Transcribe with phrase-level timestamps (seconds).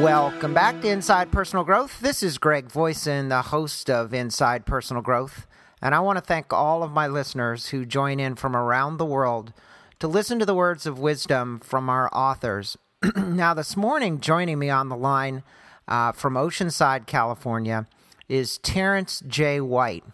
[0.00, 2.00] Welcome back to Inside Personal Growth.
[2.00, 5.46] This is Greg Voisin, the host of Inside Personal Growth,
[5.82, 9.04] and I want to thank all of my listeners who join in from around the
[9.04, 9.52] world
[9.98, 12.78] to listen to the words of wisdom from our authors.
[13.14, 15.42] now, this morning, joining me on the line
[15.86, 17.86] uh, from Oceanside, California,
[18.26, 19.60] is Terrence J.
[19.60, 20.04] White.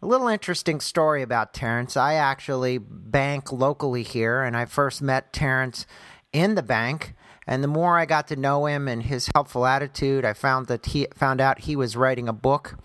[0.00, 1.98] A little interesting story about Terrence.
[1.98, 5.84] I actually bank locally here, and I first met Terrence
[6.32, 7.14] in the bank.
[7.46, 10.86] And the more I got to know him and his helpful attitude, I found that
[10.86, 12.76] he found out he was writing a book.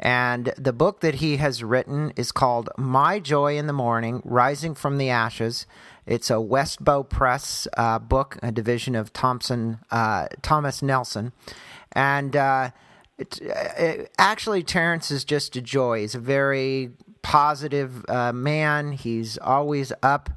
[0.00, 4.74] And the book that he has written is called My Joy in the Morning Rising
[4.74, 5.66] from the Ashes.
[6.06, 11.32] It's a Westbow Press uh, book, a division of Thompson, uh, Thomas Nelson.
[11.92, 12.70] And uh,
[13.18, 16.00] it, it, actually, Terrence is just a joy.
[16.00, 20.30] He's a very positive uh, man, he's always up.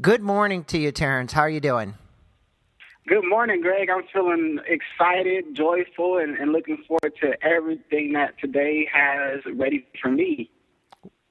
[0.00, 1.32] Good morning to you, Terrence.
[1.32, 1.94] How are you doing?
[3.06, 3.90] Good morning, Greg.
[3.90, 10.10] I'm feeling excited, joyful, and, and, looking forward to everything that today has ready for
[10.10, 10.50] me.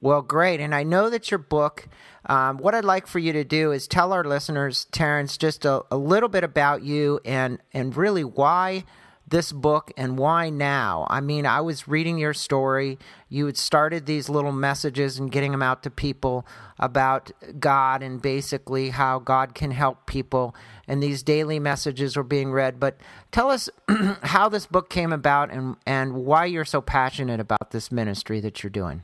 [0.00, 0.60] Well, great.
[0.60, 1.88] And I know that your book,
[2.26, 5.82] um, what I'd like for you to do is tell our listeners, Terrence, just a,
[5.90, 8.84] a little bit about you and, and really why
[9.26, 11.06] this book and why now?
[11.08, 12.98] I mean, I was reading your story.
[13.28, 16.46] You had started these little messages and getting them out to people
[16.78, 20.54] about God and basically how God can help people.
[20.86, 22.78] And these daily messages were being read.
[22.78, 22.98] But
[23.32, 23.68] tell us
[24.22, 28.62] how this book came about and, and why you're so passionate about this ministry that
[28.62, 29.02] you're doing.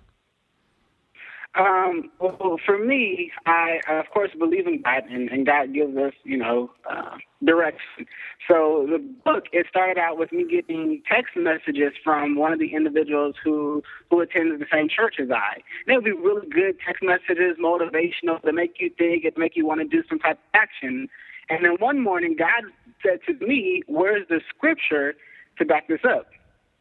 [1.58, 6.12] Um, well, for me, I of course believe in God, and, and God gives us,
[6.22, 8.06] you know, uh, direction.
[8.48, 12.72] So the book it started out with me getting text messages from one of the
[12.72, 15.62] individuals who who attended the same church as I.
[15.88, 19.66] They would be really good text messages, motivational, to make you think, it make you
[19.66, 21.08] want to do some type of action.
[21.50, 22.64] And then one morning, God
[23.04, 25.14] said to me, "Where's the scripture
[25.58, 26.28] to back this up?"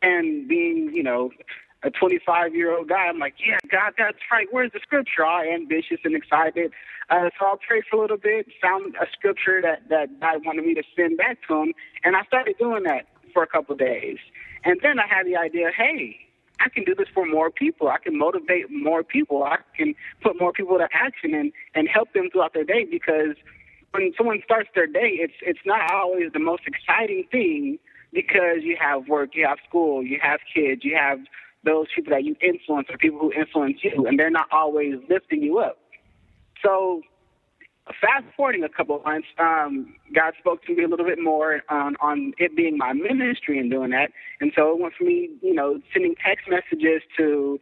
[0.02, 1.32] And being, you know,
[1.84, 3.08] a 25 year old guy.
[3.08, 4.48] I'm like, yeah, God, that's right.
[4.52, 5.26] Where's the scripture?
[5.26, 6.72] All ambitious and excited.
[7.10, 10.66] Uh, so I prayed for a little bit, found a scripture that, that God wanted
[10.66, 11.74] me to send back to him,
[12.04, 14.18] and I started doing that for a couple of days.
[14.64, 16.18] And then I had the idea, hey,
[16.60, 17.88] I can do this for more people.
[17.88, 19.44] I can motivate more people.
[19.44, 23.36] I can put more people to action and, and help them throughout their day because
[23.92, 27.80] when someone starts their day, it's it's not always the most exciting thing
[28.14, 31.20] because you have work, you have school, you have kids, you have
[31.64, 35.44] those people that you influence or people who influence you, and they're not always lifting
[35.44, 35.78] you up.
[36.64, 37.02] So,
[38.02, 41.62] fast forwarding a couple of months, um, God spoke to me a little bit more
[41.70, 44.12] on, on it being my ministry and doing that.
[44.40, 47.60] And so it went from me, you know, sending text messages to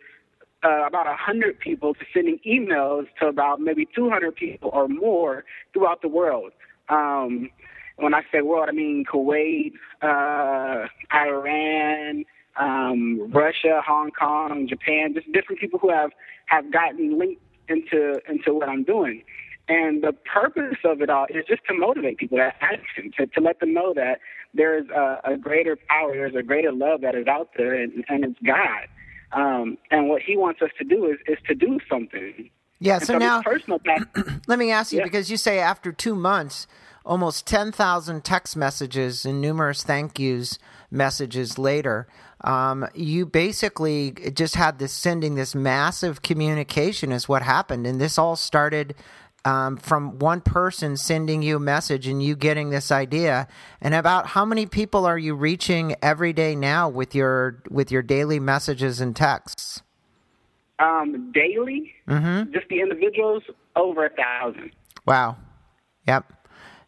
[0.63, 6.01] uh, about 100 people to sending emails to about maybe 200 people or more throughout
[6.01, 6.51] the world.
[6.89, 7.49] Um,
[7.97, 12.25] when I say world, I mean Kuwait, uh, Iran,
[12.55, 16.11] um, Russia, Hong Kong, Japan, just different people who have
[16.45, 19.23] have gotten linked into into what I'm doing.
[19.69, 23.41] And the purpose of it all is just to motivate people to action, to, to
[23.41, 24.19] let them know that
[24.53, 28.05] there is a, a greater power, there's a greater love that is out there, and,
[28.07, 28.87] and it's God.
[29.31, 32.49] Um, and what He wants us to do is is to do something.
[32.79, 32.99] Yeah.
[32.99, 33.79] So, so, now, personal
[34.47, 35.05] let me ask you yeah.
[35.05, 36.67] because you say after two months,
[37.05, 40.59] almost ten thousand text messages and numerous thank yous
[40.91, 42.07] messages later
[42.41, 48.17] um, you basically just had this sending this massive communication is what happened and this
[48.17, 48.93] all started
[49.47, 53.47] um, from one person sending you a message and you getting this idea?
[53.79, 58.01] And about how many people are you reaching every day now with your with your
[58.01, 59.81] daily messages and texts?
[60.79, 61.93] Um, daily?
[62.07, 62.51] Mm-hmm.
[62.51, 63.43] just the individuals?
[63.75, 64.71] Over a thousand.
[65.05, 65.37] Wow.
[66.07, 66.33] Yep.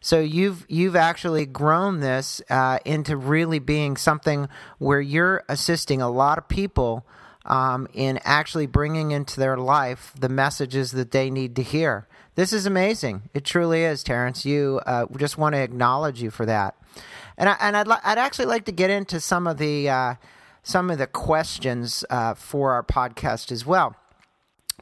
[0.00, 4.48] So you've you've actually grown this uh, into really being something
[4.78, 7.06] where you're assisting a lot of people
[7.46, 12.06] um, in actually bringing into their life the messages that they need to hear.
[12.40, 13.28] This is amazing.
[13.34, 14.46] It truly is, Terrence.
[14.46, 16.74] You uh, just want to acknowledge you for that.
[17.36, 20.14] And I, and I'd li- I'd actually like to get into some of the uh,
[20.62, 23.94] some of the questions uh, for our podcast as well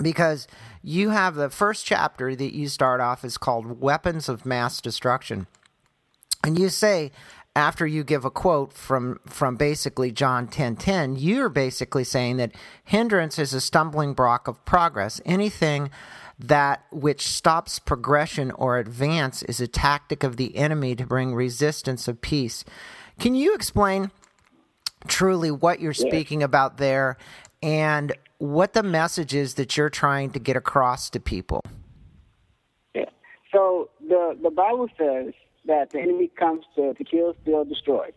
[0.01, 0.47] because
[0.85, 5.49] you have the first chapter that you start off is called Weapons of Mass Destruction.
[6.45, 7.11] And you say,
[7.57, 12.53] after you give a quote from, from basically John 10 10, you're basically saying that
[12.85, 15.21] hindrance is a stumbling block of progress.
[15.27, 15.91] Anything
[16.39, 22.07] that which stops progression or advance is a tactic of the enemy to bring resistance
[22.07, 22.65] of peace.
[23.19, 24.11] Can you explain
[25.07, 27.17] truly what you're speaking about there
[27.63, 31.63] and what the message is that you're trying to get across to people.
[32.95, 33.07] Yeah.
[33.53, 35.35] So the the Bible says
[35.67, 38.11] that the enemy comes to, to kill, steal, destroy.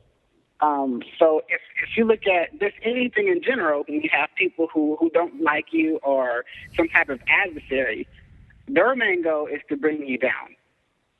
[0.61, 4.67] Um, so if, if you look at just anything in general, when you have people
[4.73, 8.07] who, who don't like you or some type of adversary,
[8.67, 10.55] their main goal is to bring you down.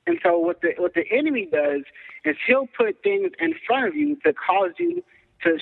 [0.08, 1.82] And so what the what the enemy does
[2.26, 5.04] is he'll put things in front of you to cause you
[5.44, 5.58] to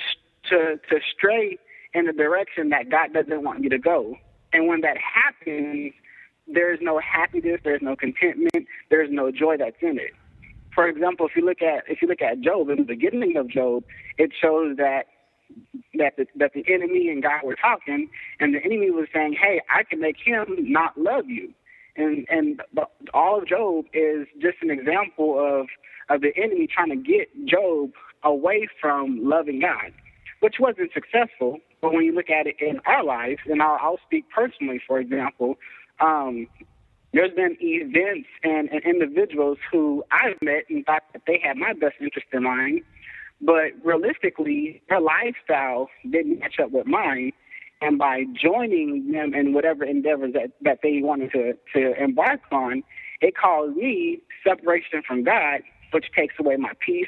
[0.49, 1.57] to to stray
[1.93, 4.15] in the direction that God doesn't want you to go.
[4.53, 5.93] And when that happens,
[6.47, 10.13] there's no happiness, there's no contentment, there's no joy that's in it.
[10.73, 13.49] For example, if you look at if you look at Job in the beginning of
[13.49, 13.83] Job,
[14.17, 15.03] it shows that
[15.95, 19.61] that the, that the enemy and God were talking, and the enemy was saying, "Hey,
[19.69, 21.53] I can make him not love you."
[21.95, 22.61] And and
[23.13, 25.67] all of Job is just an example of
[26.09, 27.91] of the enemy trying to get Job
[28.23, 29.93] away from loving God,
[30.41, 31.59] which wasn't successful.
[31.81, 34.99] But when you look at it in our lives, and I'll, I'll speak personally, for
[34.99, 35.55] example,
[36.01, 36.47] um,
[37.13, 41.73] there's been events and, and individuals who I've met and thought that they had my
[41.73, 42.81] best interest in mind,
[43.41, 47.31] but realistically, their lifestyle didn't match up with mine
[47.81, 52.83] and by joining them in whatever endeavors that, that they wanted to, to embark on,
[53.21, 55.61] it caused me separation from God,
[55.91, 57.07] which takes away my peace,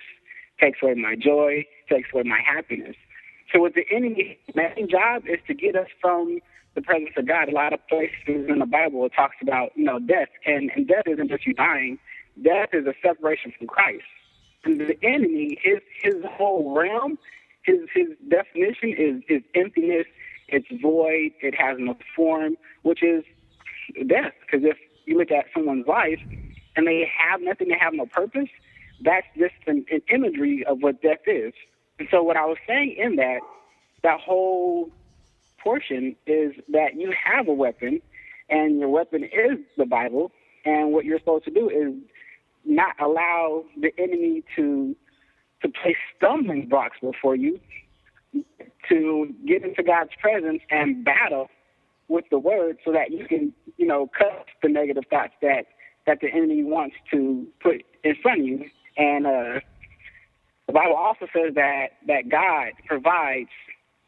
[0.59, 2.95] takes away my joy, takes away my happiness.
[3.53, 6.39] So with the enemy, main job is to get us from
[6.75, 7.49] the presence of God.
[7.49, 10.29] A lot of places in the Bible it talks about, you know, death.
[10.45, 11.99] And, and death isn't just you dying.
[12.41, 14.03] Death is a separation from Christ.
[14.63, 17.17] And the enemy, his his whole realm,
[17.63, 20.05] his his definition is is emptiness
[20.51, 21.31] it's void.
[21.41, 23.23] It has no form, which is
[24.07, 24.33] death.
[24.41, 26.19] Because if you look at someone's life
[26.75, 28.49] and they have nothing, they have no purpose,
[29.01, 31.53] that's just an, an imagery of what death is.
[32.01, 33.41] And so what I was saying in that,
[34.01, 34.89] that whole
[35.63, 38.01] portion is that you have a weapon,
[38.49, 40.31] and your weapon is the Bible,
[40.65, 41.93] and what you're supposed to do is
[42.65, 44.95] not allow the enemy to
[45.61, 47.59] to place stumbling blocks before you,
[48.89, 51.49] to get into God's presence and battle
[52.07, 55.67] with the word so that you can, you know, cut the negative thoughts that
[56.07, 58.65] that the enemy wants to put in front of you.
[58.97, 59.59] And uh,
[60.71, 63.49] the Bible also says that that God provides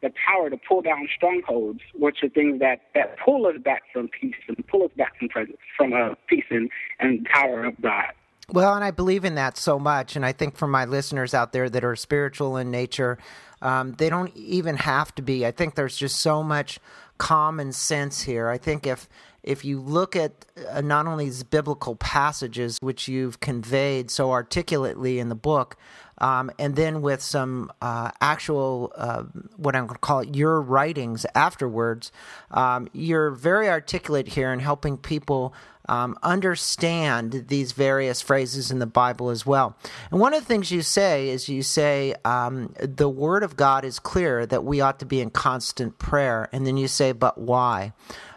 [0.01, 4.09] the power to pull down strongholds, which are things that, that pull us back from
[4.09, 6.69] peace and pull us back from presence, from uh, peace and,
[6.99, 8.05] and power of God.
[8.51, 10.17] Well, and I believe in that so much.
[10.17, 13.17] And I think for my listeners out there that are spiritual in nature,
[13.61, 15.45] um, they don't even have to be.
[15.45, 16.79] I think there's just so much
[17.17, 18.49] common sense here.
[18.49, 19.07] I think if
[19.43, 25.19] if you look at uh, not only these biblical passages which you've conveyed so articulately
[25.19, 25.75] in the book,
[26.19, 29.23] um, and then with some uh, actual uh,
[29.57, 32.11] what I'm going to call it your writings afterwards,
[32.51, 35.53] um, you're very articulate here in helping people
[35.89, 39.75] um, understand these various phrases in the Bible as well.
[40.11, 43.83] And one of the things you say is you say um, the Word of God
[43.83, 47.37] is clear that we ought to be in constant prayer, and then you say, but
[47.37, 47.91] why?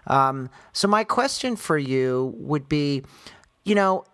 [0.08, 3.02] Um, so, my question for you would be
[3.66, 4.04] you know,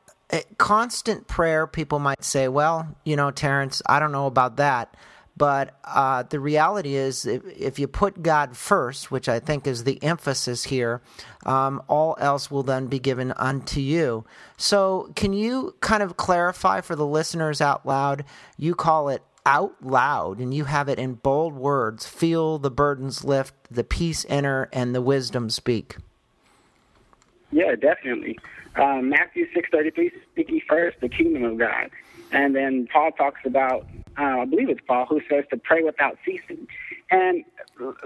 [0.59, 4.97] constant prayer, people might say, well, you know, Terrence, I don't know about that.
[5.35, 9.85] But uh, the reality is, if, if, you put God first, which I think is
[9.85, 11.01] the emphasis here,
[11.47, 14.27] um, all else will then be given unto you.
[14.59, 18.27] So, can you kind of clarify for the listeners out loud?
[18.59, 23.25] You call it out loud, and you have it in bold words feel the burdens
[23.25, 25.97] lift, the peace enter, and the wisdom speak.
[27.53, 28.41] Yeah, definitely.
[28.81, 31.91] Um, Matthew six thirty three, seek ye first the kingdom of God,
[32.33, 33.89] and then Paul talks about
[34.21, 36.69] uh, I believe it's Paul who says to pray without ceasing.
[37.11, 37.45] And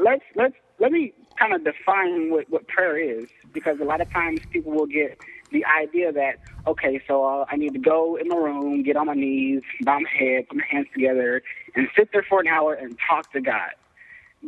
[0.05, 4.13] let's let's let me kind of define what, what prayer is because a lot of
[4.15, 5.19] times people will get
[5.53, 6.35] the idea that
[6.69, 9.99] okay, so uh, I need to go in my room, get on my knees, bow
[10.01, 11.43] my head, put my hands together,
[11.77, 13.73] and sit there for an hour and talk to God.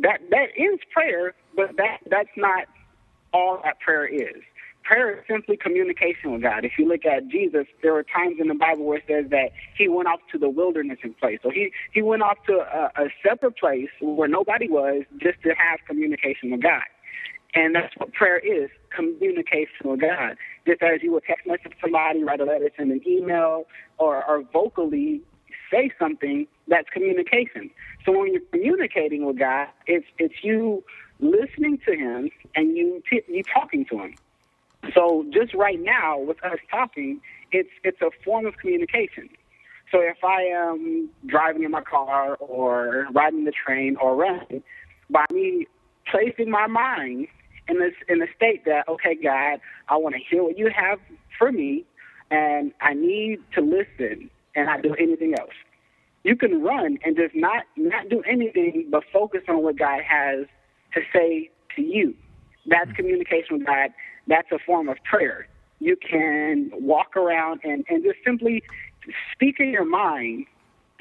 [0.01, 2.65] That that is prayer, but that that's not
[3.33, 4.41] all that prayer is
[4.89, 6.65] prayer is simply communication with God.
[6.65, 9.51] If you look at Jesus, there are times in the Bible where it says that
[9.77, 11.39] he went off to the wilderness and place.
[11.43, 15.49] So he, he went off to a, a separate place where nobody was just to
[15.49, 16.81] have communication with God.
[17.53, 20.37] And that's what prayer is, communication with God.
[20.65, 23.65] Just as you would text message somebody, write a letter, send an email,
[23.99, 25.21] or, or vocally
[25.71, 27.69] say something, that's communication.
[28.05, 30.83] So when you're communicating with God, it's, it's you
[31.19, 34.15] listening to him and you, t- you talking to him.
[34.93, 37.21] So just right now, with us talking,
[37.51, 39.29] it's it's a form of communication.
[39.91, 44.63] So if I am driving in my car or riding the train or running,
[45.09, 45.67] by me
[46.09, 47.27] placing my mind
[47.67, 49.59] in this in the state that okay, God,
[49.89, 50.99] I want to hear what you have
[51.37, 51.85] for me,
[52.31, 55.53] and I need to listen, and not do anything else.
[56.23, 60.45] You can run and just not not do anything but focus on what God has
[60.93, 62.13] to say to you.
[62.65, 62.95] That's mm-hmm.
[62.95, 63.91] communication with God.
[64.29, 65.47] That's a form of prayer.
[65.79, 68.63] You can walk around and, and just simply
[69.33, 70.45] speak in your mind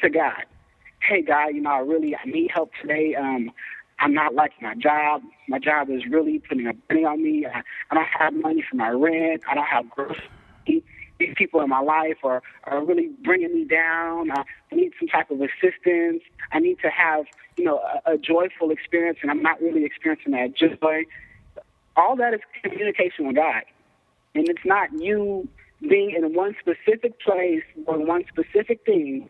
[0.01, 0.45] to God.
[1.01, 3.15] Hey God, you know, I really I need help today.
[3.15, 3.53] Um,
[4.01, 5.23] I'm not liking my job.
[5.49, 7.47] My job is really putting a burden on me.
[7.47, 9.43] I, I don't have money for my rent.
[9.49, 10.83] I don't have groceries.
[11.19, 14.31] These people in my life are, are really bringing me down.
[14.31, 16.23] I need some type of assistance.
[16.53, 17.25] I need to have,
[17.57, 21.03] you know, a, a joyful experience, and I'm not really experiencing that joy.
[21.99, 23.65] All that is communication with God.
[24.37, 25.49] And it's not you
[25.83, 29.29] being in one specific place or one specific thing.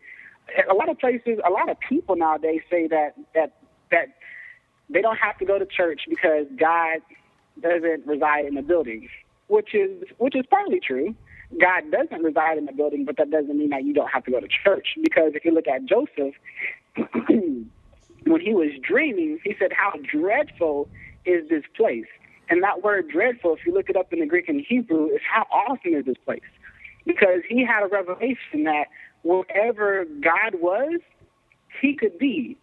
[0.71, 3.55] A lot of places, a lot of people nowadays say that that
[3.93, 4.09] that
[4.91, 7.01] they don't have to go to church because God
[7.63, 9.09] doesn't reside in the building,
[9.49, 11.15] which is which is partly true.
[11.61, 14.33] God doesn't reside in the building, but that doesn't mean that you don't have to
[14.33, 14.89] go to church.
[15.03, 16.35] Because if you look at Joseph,
[17.29, 20.89] when he was dreaming, he said, "How dreadful
[21.27, 22.07] is this place?"
[22.50, 25.21] And that word "dreadful," if you look it up in the Greek and Hebrew, is
[25.31, 26.40] how awesome is this place?
[27.07, 28.87] Because he had a revelation that
[29.23, 31.00] wherever God was,
[31.81, 32.57] he could be.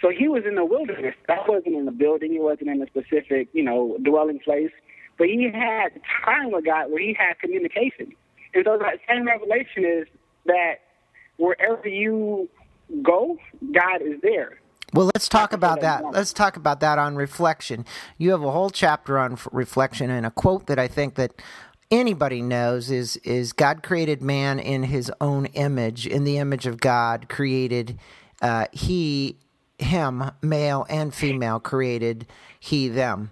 [0.00, 1.14] So he was in the wilderness.
[1.26, 2.32] That wasn't in a building.
[2.32, 4.70] He wasn't in a specific, you know, dwelling place.
[5.18, 5.88] But he had
[6.24, 8.12] time with God where he had communication.
[8.54, 10.06] And so that same revelation is
[10.46, 10.76] that
[11.36, 12.48] wherever you
[13.02, 13.36] go,
[13.72, 14.60] God is there.
[14.94, 16.02] Well, let's talk about that.
[16.12, 17.84] Let's talk about that on reflection.
[18.16, 21.34] You have a whole chapter on reflection and a quote that I think that
[21.90, 26.80] anybody knows is is God created man in his own image, in the image of
[26.80, 27.98] God created
[28.40, 29.36] uh, he
[29.78, 32.26] him, male and female, created
[32.58, 33.30] he them.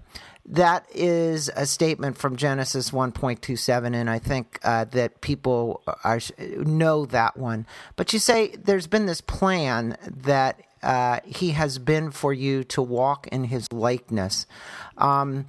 [0.48, 7.04] That is a statement from Genesis 1.27, and I think uh, that people are, know
[7.06, 7.66] that one.
[7.96, 12.80] But you say there's been this plan that uh, he has been for you to
[12.80, 14.46] walk in his likeness.
[14.96, 15.46] Um,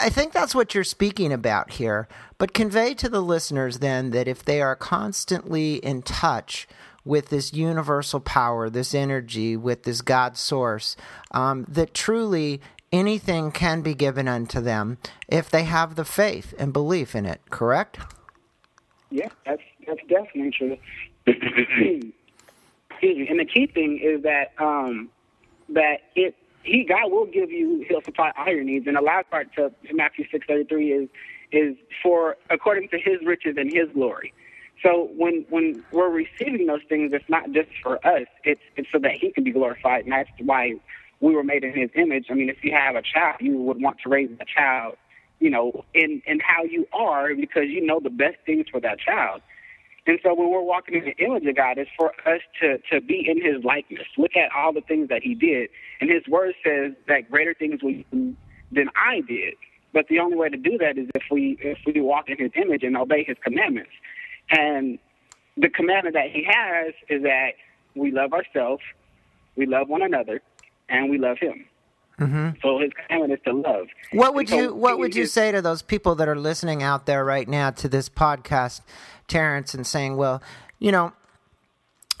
[0.00, 2.06] I think that's what you're speaking about here.
[2.38, 6.68] But convey to the listeners then that if they are constantly in touch
[7.04, 10.96] with this universal power, this energy, with this God source,
[11.32, 12.60] um, that truly
[12.92, 17.40] anything can be given unto them if they have the faith and belief in it,
[17.50, 17.98] correct?
[19.10, 22.12] Yeah, that's that's definitely true.
[23.10, 25.10] and the key thing is that um,
[25.70, 28.86] that it he God will give you he'll supply all your needs.
[28.86, 31.08] And the last part to Matthew six thirty three is
[31.52, 34.32] is for according to his riches and his glory.
[34.82, 38.26] So when when we're receiving those things, it's not just for us.
[38.44, 40.74] It's it's so that He can be glorified, and that's why
[41.20, 42.26] we were made in His image.
[42.30, 44.96] I mean, if you have a child, you would want to raise that child,
[45.40, 48.98] you know, in in how you are, because you know the best things for that
[48.98, 49.40] child.
[50.06, 53.00] And so when we're walking in the image of God, it's for us to to
[53.00, 54.06] be in His likeness.
[54.18, 55.70] Look at all the things that He did,
[56.00, 58.36] and His Word says that greater things will do
[58.70, 59.54] than I did.
[59.92, 62.50] But the only way to do that is if we if we walk in His
[62.54, 63.92] image and obey His commandments.
[64.50, 64.98] And
[65.56, 67.52] the commandment that he has is that
[67.94, 68.82] we love ourselves,
[69.56, 70.42] we love one another,
[70.88, 71.66] and we love him.
[72.20, 72.58] Mm-hmm.
[72.62, 73.86] So his commandment is to love.
[74.12, 77.06] What would so you What would you say to those people that are listening out
[77.06, 78.82] there right now to this podcast,
[79.26, 80.40] Terrence, and saying, "Well,
[80.78, 81.12] you know,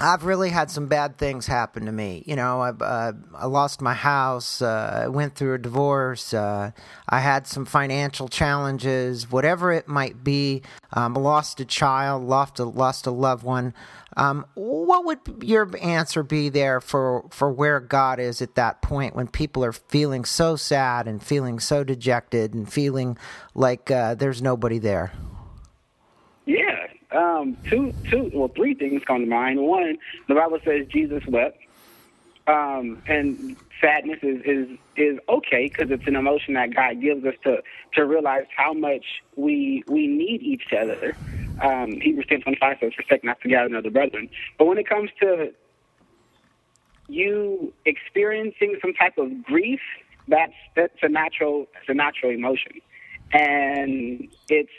[0.00, 2.24] I've really had some bad things happen to me.
[2.26, 4.60] You know, I, uh, I lost my house.
[4.60, 6.34] Uh, I went through a divorce.
[6.34, 6.72] Uh,
[7.08, 10.62] I had some financial challenges, whatever it might be.
[10.92, 13.72] Um, lost a child, lost a lost a loved one.
[14.16, 19.16] Um, what would your answer be there for for where God is at that point
[19.16, 23.18] when people are feeling so sad and feeling so dejected and feeling
[23.54, 25.12] like uh, there's nobody there?
[26.46, 29.60] Yeah, um, two, two, well, three things come to mind.
[29.60, 31.58] One, the Bible says Jesus wept,
[32.46, 37.34] um, and sadness is is is okay because it's an emotion that God gives us
[37.44, 37.62] to
[37.94, 39.04] to realize how much
[39.36, 41.16] we we need each other.
[41.62, 45.10] Um, Hebrews ten twenty five says, "Forsake not together another brethren." But when it comes
[45.20, 45.52] to
[47.08, 49.80] you experiencing some type of grief,
[50.28, 52.72] that's that's a natural it's a natural emotion,
[53.32, 54.70] and it's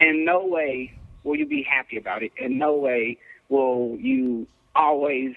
[0.00, 0.92] in no way
[1.24, 2.32] will you be happy about it.
[2.38, 5.34] In no way will you always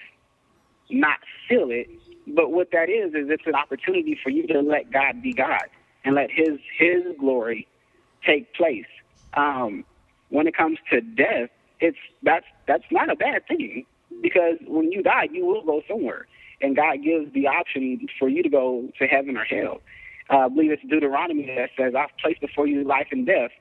[0.90, 1.18] not
[1.48, 1.88] feel it.
[2.26, 5.68] But what that is is it's an opportunity for you to let God be God
[6.04, 7.68] and let His His glory
[8.26, 8.86] take place.
[9.36, 9.84] Um,
[10.34, 11.48] when it comes to death,
[11.78, 13.86] it's that's that's not a bad thing
[14.20, 16.26] because when you die, you will go somewhere,
[16.60, 19.80] and God gives the option for you to go to heaven or hell.
[20.28, 23.52] Uh, I believe it's Deuteronomy that says, "I've placed before you life and death.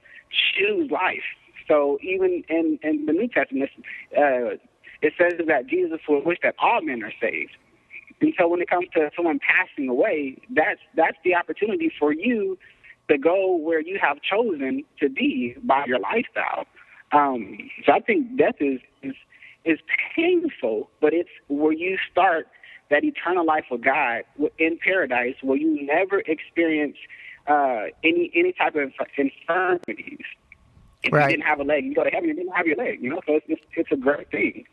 [0.57, 1.27] Choose life."
[1.67, 3.69] So even in, in the New Testament,
[4.17, 4.57] uh,
[5.03, 7.55] it says that Jesus would wish that all men are saved.
[8.19, 12.57] And so when it comes to someone passing away, that's that's the opportunity for you
[13.09, 16.65] to go where you have chosen to be by your lifestyle.
[17.11, 19.15] Um, so I think death is, is
[19.65, 19.79] is
[20.15, 22.47] painful, but it's where you start
[22.89, 24.23] that eternal life with God
[24.57, 26.97] in paradise, where you never experience
[27.47, 30.19] uh, any any type of infirmities.
[31.03, 31.25] If right.
[31.25, 33.01] you didn't have a leg, you go to heaven, you didn't have your leg.
[33.01, 34.65] You know, so it's it's, it's a great thing,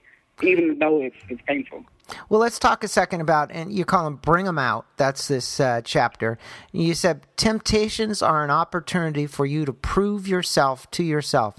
[0.43, 1.85] even though it's it's painful.
[2.29, 4.87] Well, let's talk a second about, and you call them bring them out.
[4.97, 6.38] That's this uh, chapter.
[6.73, 11.57] You said temptations are an opportunity for you to prove yourself to yourself.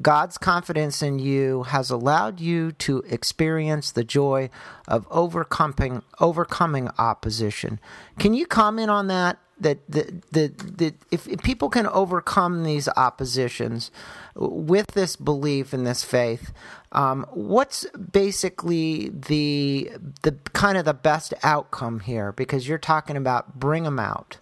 [0.00, 4.50] God's confidence in you has allowed you to experience the joy
[4.86, 7.80] of overcoming overcoming opposition.
[8.18, 9.38] Can you comment on that?
[9.58, 13.90] That the, the, the if, if people can overcome these oppositions
[14.34, 16.52] with this belief and this faith,
[16.92, 19.90] um, what's basically the
[20.22, 22.32] the kind of the best outcome here?
[22.32, 24.36] Because you're talking about bring them out.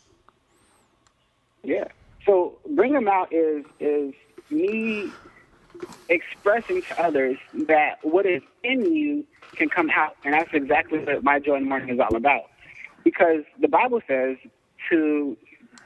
[1.62, 1.84] Yeah.
[2.26, 4.14] So bring them out is is
[4.50, 5.12] me
[6.08, 9.24] expressing to others that what is in you
[9.56, 10.16] can come out.
[10.24, 12.44] And that's exactly what my joy in the morning is all about.
[13.02, 14.36] Because the Bible says
[14.90, 15.36] to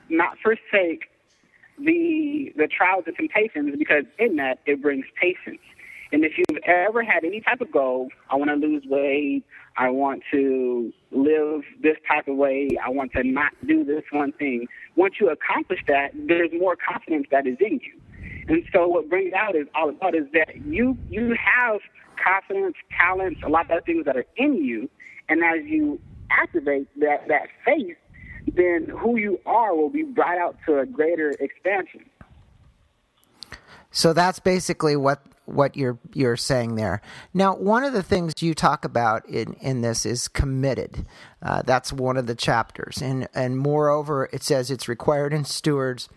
[0.09, 1.11] not forsake
[1.79, 5.61] the the trials and temptations because in that it brings patience.
[6.11, 9.45] And if you've ever had any type of goal, I want to lose weight,
[9.77, 14.33] I want to live this type of way, I want to not do this one
[14.33, 14.67] thing.
[14.97, 18.01] Once you accomplish that, there's more confidence that is in you.
[18.49, 21.81] And so what brings out is all about is that you you have
[22.23, 24.89] confidence, talents, a lot of things that are in you,
[25.29, 26.01] and as you
[26.31, 27.97] activate that that faith,
[28.51, 32.05] then who you are will be brought out to a greater expansion.
[33.91, 37.01] So that's basically what what you're you're saying there.
[37.33, 41.07] Now, one of the things you talk about in, in this is committed.
[41.43, 46.09] Uh, that's one of the chapters, and and moreover, it says it's required in stewards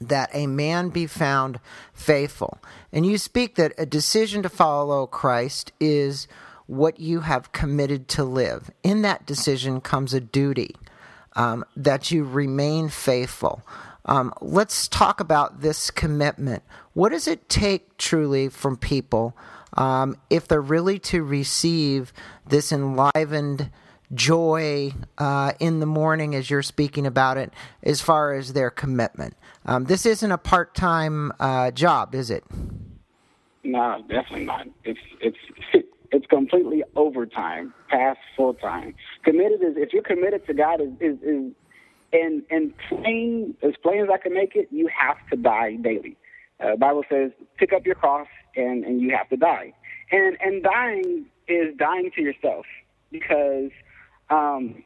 [0.00, 1.58] that a man be found
[1.92, 2.58] faithful.
[2.92, 6.28] And you speak that a decision to follow Christ is
[6.66, 8.70] what you have committed to live.
[8.84, 10.76] In that decision comes a duty
[11.38, 13.62] um, that you remain faithful.
[14.04, 16.62] Um, let's talk about this commitment.
[16.92, 19.36] What does it take truly from people
[19.74, 22.12] um, if they're really to receive
[22.46, 23.70] this enlivened?
[24.14, 29.36] joy uh, in the morning as you're speaking about it as far as their commitment.
[29.66, 32.42] Um, this isn't a part time uh, job, is it?
[33.64, 34.66] No, definitely not.
[34.84, 35.36] It's it's
[36.10, 38.94] it's completely overtime, past full time.
[39.24, 41.52] Committed is if you're committed to God is is, is
[42.12, 46.16] and and plain as plain as I can make it, you have to die daily.
[46.60, 49.72] Uh, Bible says, pick up your cross and and you have to die.
[50.10, 52.66] And and dying is dying to yourself
[53.10, 53.70] because
[54.30, 54.82] um,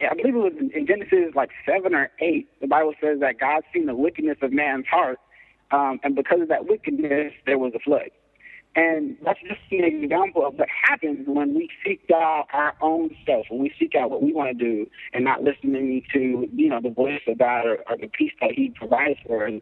[0.00, 2.48] I believe it was in Genesis like seven or eight.
[2.60, 5.18] The Bible says that God seen the wickedness of man's heart,
[5.70, 8.10] um, and because of that wickedness, there was a flood.
[8.76, 13.46] And that's just an example of what happens when we seek out our own self,
[13.50, 16.80] when we seek out what we want to do, and not listening to you know
[16.80, 19.54] the voice of God or, or the peace that He provides for us.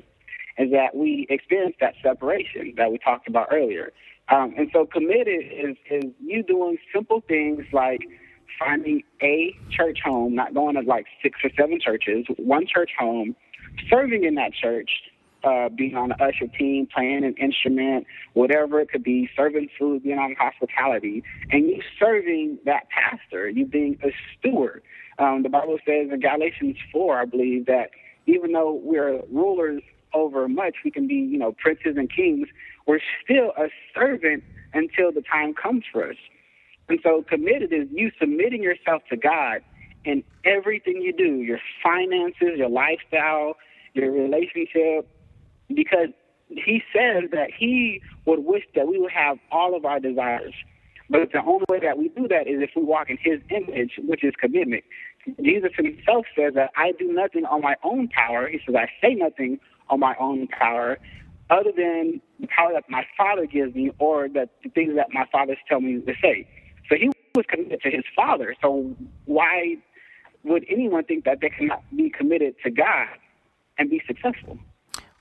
[0.58, 3.92] Is that we experience that separation that we talked about earlier.
[4.28, 8.00] Um, and so committed is is you doing simple things like
[8.58, 13.36] finding a church home, not going to like six or seven churches, one church home,
[13.88, 14.90] serving in that church,
[15.44, 20.02] uh, being on the usher team, playing an instrument, whatever it could be, serving food,
[20.02, 24.82] being on hospitality, and you serving that pastor, you being a steward.
[25.18, 27.90] Um, the Bible says in Galatians 4, I believe, that
[28.26, 32.48] even though we're rulers over much, we can be, you know, princes and kings,
[32.86, 34.42] we're still a servant
[34.74, 36.16] until the time comes for us.
[36.88, 39.62] And so committed is you submitting yourself to God
[40.04, 43.56] in everything you do, your finances, your lifestyle,
[43.94, 45.08] your relationship,
[45.68, 46.08] because
[46.48, 50.54] he says that he would wish that we would have all of our desires.
[51.08, 53.92] But the only way that we do that is if we walk in his image,
[53.98, 54.84] which is commitment.
[55.42, 58.48] Jesus himself says that I do nothing on my own power.
[58.48, 60.98] He says, I say nothing on my own power
[61.50, 65.24] other than the power that my Father gives me or the, the things that my
[65.30, 66.46] fathers tell me to say.
[66.88, 68.54] So he was committed to his father.
[68.62, 68.94] So
[69.26, 69.76] why
[70.44, 73.08] would anyone think that they cannot be committed to God
[73.78, 74.58] and be successful?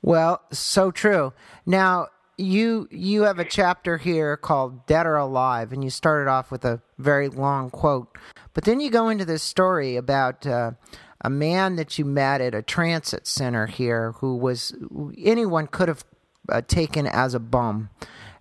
[0.06, 1.34] Well, so true.
[1.65, 6.52] Now, you you have a chapter here called Dead or Alive, and you started off
[6.52, 8.15] with a very long quote,
[8.54, 10.74] but then you go into this story about uh,
[11.22, 14.76] a man that you met at a transit center here, who was
[15.18, 16.06] anyone could have
[16.50, 17.89] uh, taken as a bum,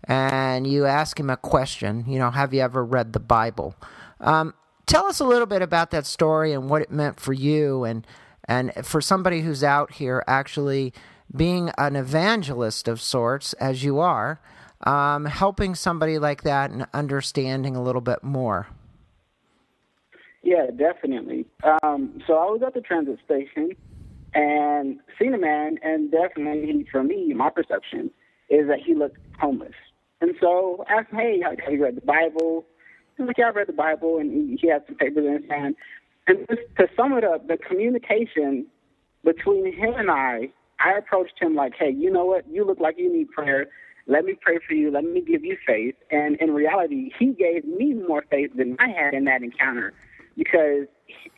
[0.06, 2.04] and you ask him a question.
[2.06, 3.74] You know, have you ever read the Bible?
[4.20, 4.52] Um,
[4.84, 8.06] tell us a little bit about that story and what it meant for you, and
[8.46, 10.92] and for somebody who's out here actually
[11.34, 14.40] being an evangelist of sorts, as you are,
[14.86, 18.68] um, helping somebody like that and understanding a little bit more.
[20.42, 21.46] Yeah, definitely.
[21.82, 23.70] Um, so I was at the transit station
[24.34, 28.10] and seen a man, and definitely for me, my perception
[28.50, 29.72] is that he looked homeless.
[30.20, 32.64] And so I asked him, hey, have you read the Bible?
[33.16, 35.76] He's like, yeah, I've read the Bible, and he had some papers in his hand.
[36.26, 38.66] And just to sum it up, the communication
[39.24, 40.50] between him and I,
[40.84, 42.46] I approached him like, hey, you know what?
[42.48, 43.66] You look like you need prayer.
[44.06, 44.90] Let me pray for you.
[44.90, 45.94] Let me give you faith.
[46.10, 49.94] And in reality, he gave me more faith than I had in that encounter
[50.36, 50.86] because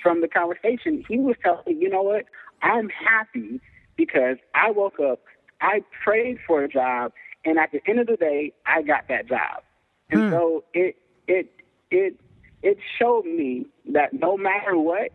[0.03, 2.25] from the conversation, he was telling me, you know what?
[2.63, 3.61] I'm happy
[3.97, 5.21] because I woke up,
[5.61, 7.13] I prayed for a job,
[7.45, 9.63] and at the end of the day, I got that job.
[10.11, 10.31] And hmm.
[10.31, 10.97] so it
[11.29, 11.53] it
[11.91, 12.19] it
[12.63, 15.13] it showed me that no matter what,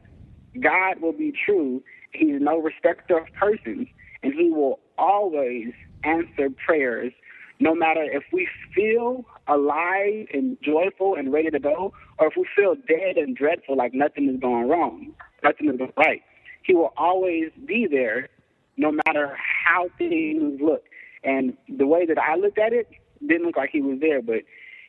[0.59, 1.83] God will be true.
[2.13, 3.87] He's no respecter of persons,
[4.23, 7.13] and He will always answer prayers,
[7.59, 12.45] no matter if we feel alive and joyful and ready to go, or if we
[12.55, 15.11] feel dead and dreadful, like nothing is going wrong,
[15.43, 16.21] nothing is going right.
[16.63, 18.29] He will always be there,
[18.77, 20.83] no matter how things look.
[21.23, 22.87] And the way that I looked at it
[23.25, 24.41] didn't look like he was there, but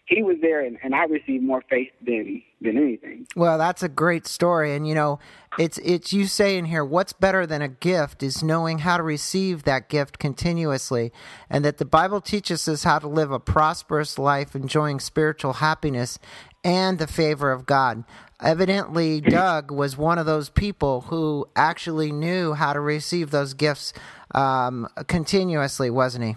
[0.06, 3.26] he was there and, and I received more faith than than anything.
[3.34, 5.18] Well, that's a great story and you know,
[5.58, 9.64] it's it's you saying here what's better than a gift is knowing how to receive
[9.64, 11.12] that gift continuously
[11.48, 16.18] and that the Bible teaches us how to live a prosperous life enjoying spiritual happiness
[16.64, 18.04] and the favor of God.
[18.40, 23.92] Evidently, Doug was one of those people who actually knew how to receive those gifts
[24.34, 26.36] um, continuously, wasn't he?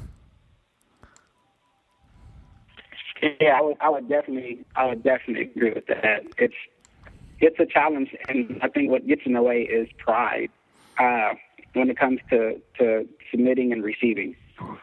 [3.21, 6.23] Yeah, I would, I would definitely, I would definitely agree with that.
[6.38, 6.56] It's,
[7.39, 10.49] it's a challenge, and I think what gets in the way is pride
[10.97, 11.34] uh,
[11.73, 14.36] when it comes to to submitting and receiving.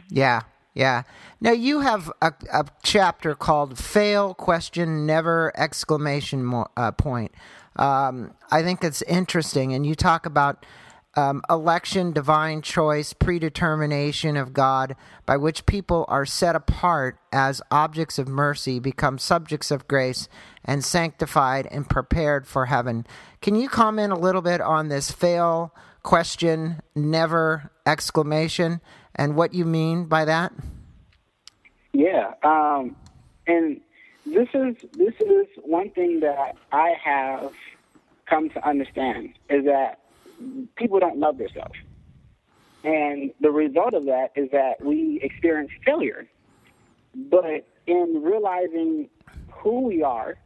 [0.09, 0.43] Yeah,
[0.75, 1.03] yeah.
[1.41, 7.33] Now you have a, a chapter called "Fail Question Never!" exclamation uh, point.
[7.77, 10.67] Um, I think it's interesting, and you talk about
[11.15, 14.97] um, election, divine choice, predetermination of God,
[15.27, 20.29] by which people are set apart as objects of mercy, become subjects of grace,
[20.65, 23.07] and sanctified and prepared for heaven.
[23.41, 28.81] Can you comment a little bit on this fail question, never exclamation,
[29.15, 30.53] and what you mean by that?
[31.93, 32.97] Yeah, um,
[33.47, 33.81] and
[34.25, 37.53] this is this is one thing that I have
[38.27, 39.99] come to understand is that
[40.77, 41.75] people don't love themselves.
[42.85, 46.27] And the result of that is that we experience failure.
[47.15, 49.09] But in realizing
[49.51, 50.37] who we are,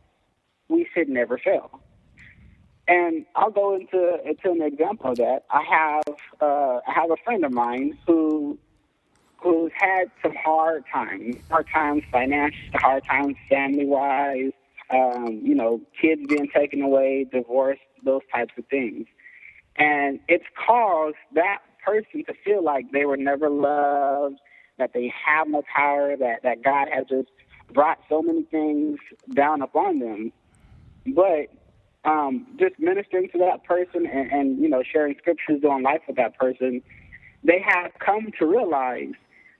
[0.68, 1.80] we should never fail.
[2.88, 5.44] And I'll go into, into an example of that.
[5.50, 8.58] I have uh, I have a friend of mine who
[9.38, 14.52] who's had some hard times, hard times financially, hard times family wise,
[14.90, 19.06] um, you know, kids being taken away, divorce, those types of things.
[19.78, 24.38] And it's caused that person to feel like they were never loved,
[24.78, 27.28] that they have no power, that, that God has just
[27.72, 28.98] brought so many things
[29.34, 30.32] down upon them.
[31.06, 31.48] But
[32.04, 36.16] um, just ministering to that person and, and, you know, sharing scriptures on life with
[36.16, 36.82] that person,
[37.44, 39.12] they have come to realize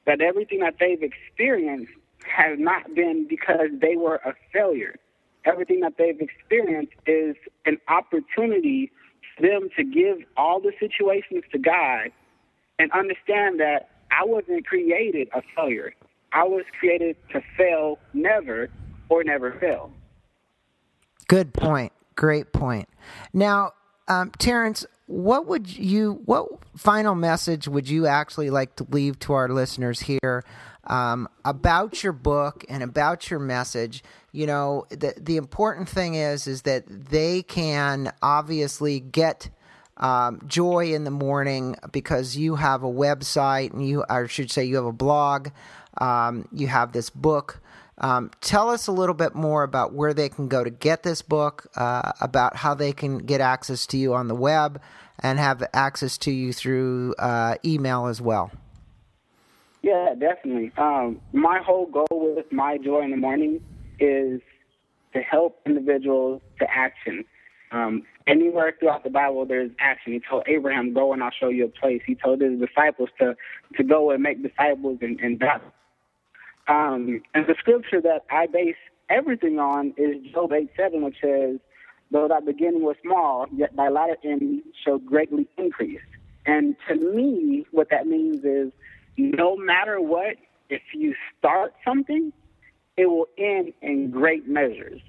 [0.06, 1.92] that everything that they've experienced
[2.26, 4.96] has not been because they were a failure.
[5.44, 8.90] Everything that they've experienced is an opportunity
[9.40, 12.10] them to give all the situations to God
[12.78, 15.94] and understand that I wasn't created a failure.
[16.32, 18.68] I was created to fail never
[19.08, 19.92] or never fail.
[21.28, 21.92] Good point.
[22.14, 22.88] Great point.
[23.32, 23.72] Now,
[24.08, 29.32] um, Terrence, what would you, what final message would you actually like to leave to
[29.32, 30.44] our listeners here
[30.86, 34.02] um, about your book and about your message?
[34.36, 39.48] you know the the important thing is is that they can obviously get
[39.96, 44.66] um, joy in the morning because you have a website and you I should say
[44.66, 45.48] you have a blog
[45.96, 47.62] um, you have this book
[47.98, 51.22] um, tell us a little bit more about where they can go to get this
[51.22, 54.82] book uh, about how they can get access to you on the web
[55.20, 58.50] and have access to you through uh, email as well
[59.82, 63.60] yeah definitely um, my whole goal with my joy in the morning
[63.98, 64.40] is
[65.16, 67.24] to help individuals to action.
[67.72, 70.12] Um, anywhere throughout the Bible, there's action.
[70.12, 73.34] He told Abraham, "Go and I'll show you a place." He told his disciples to
[73.76, 75.42] to go and make disciples and, and
[76.68, 78.76] Um, and the scripture that I base
[79.08, 81.58] everything on is Job 8 7, which says,
[82.10, 86.00] Though thy beginning was small, yet thy latter end shall greatly increase.
[86.44, 88.72] And to me, what that means is
[89.16, 90.36] no matter what,
[90.68, 92.32] if you start something,
[92.96, 95.00] it will end in great measures.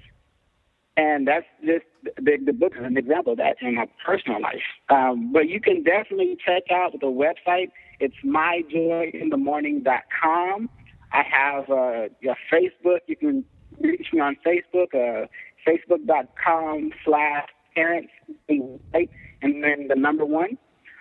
[0.96, 1.84] And that's just
[2.16, 4.64] the, the book is an example of that in my personal life.
[4.88, 7.70] Um, but you can definitely check out the website.
[8.00, 10.70] It's myjoyinthemorning.com.
[11.12, 13.02] I have uh, a Facebook.
[13.06, 13.44] You can
[13.80, 15.28] reach me on Facebook, uh,
[15.66, 18.10] facebook.com slash Terrence,
[18.48, 18.80] and
[19.40, 20.56] then the number one.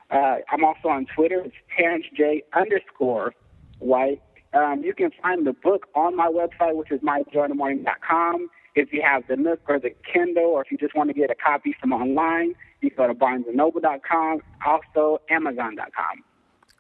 [0.10, 1.42] Uh, I'm also on Twitter.
[1.46, 3.34] It's Terrence J underscore
[3.80, 4.22] White.
[4.54, 8.48] Um, you can find the book on my website, which is myjoyinthemorning.com.
[8.76, 11.30] If you have the Nook or the Kindle, or if you just want to get
[11.30, 16.24] a copy from online, you go to barnesandnoble.com, also amazon.com.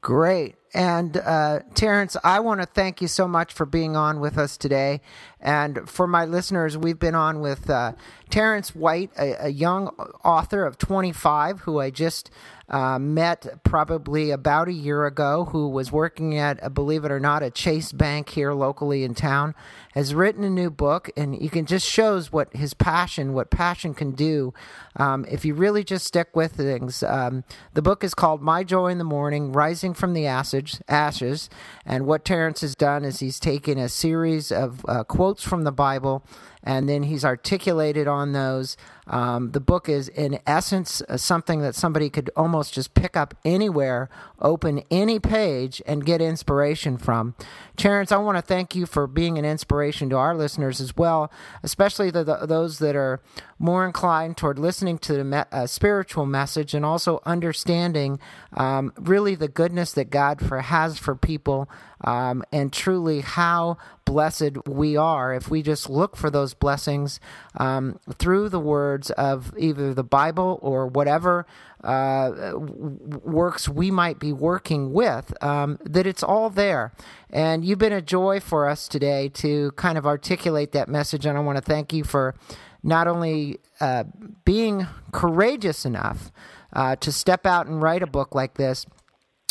[0.01, 0.55] Great.
[0.73, 4.57] And uh, Terrence, I want to thank you so much for being on with us
[4.57, 5.01] today.
[5.41, 7.93] And for my listeners, we've been on with uh,
[8.29, 9.87] Terrence White, a, a, young
[10.23, 12.29] author of 25 who I just
[12.69, 17.19] uh, met probably about a year ago, who was working at, uh, believe it or
[17.19, 19.55] not, a Chase Bank here locally in town,
[19.93, 23.93] has written a new book, and you can just shows what his passion, what passion
[23.93, 24.53] can do
[24.97, 27.03] um, if you really just stick with things.
[27.03, 30.81] Um, the book is called My Joy in the Morning: Rising from the Ashes.
[30.87, 31.49] Ashes,
[31.85, 35.71] and what Terrence has done is he's taken a series of uh, quotes from the
[35.71, 36.23] Bible
[36.63, 38.77] and then he's articulated on those.
[39.07, 43.35] Um, the book is, in essence, uh, something that somebody could almost just pick up
[43.45, 47.35] anywhere, open any page, and get inspiration from.
[47.77, 51.31] Terrence, I want to thank you for being an inspiration to our listeners as well,
[51.63, 53.21] especially the, the, those that are
[53.59, 58.19] more inclined toward listening to the me- uh, spiritual message and also understanding
[58.53, 61.69] um, really the goodness that God for, has for people
[62.01, 67.19] um, and truly how blessed we are if we just look for those blessings
[67.57, 71.45] um, through the words of either the Bible or whatever
[71.83, 76.93] uh, works we might be working with, um, that it's all there.
[77.29, 81.25] And you've been a joy for us today to kind of articulate that message.
[81.25, 82.35] And I want to thank you for
[82.83, 84.05] not only uh,
[84.45, 86.31] being courageous enough
[86.73, 88.85] uh, to step out and write a book like this,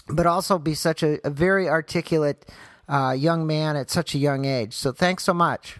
[0.09, 2.47] but also be such a, a very articulate
[2.89, 4.75] uh, young man at such a young age.
[4.75, 5.79] So thanks so much.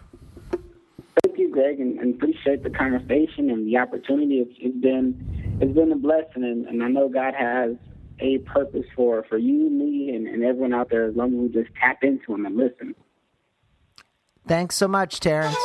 [1.23, 4.39] Thank you, Greg, and, and appreciate the conversation and the opportunity.
[4.39, 7.71] It's, it's been it's been a blessing, and, and, I know God has
[8.19, 11.63] a purpose for for you, me, and, and everyone out there as long as we
[11.63, 12.93] just tap into Him and listen.
[14.47, 15.57] Thanks so much, Terrence.